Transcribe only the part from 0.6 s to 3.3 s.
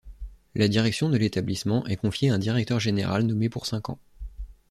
direction de l'établissement est confiée à un directeur général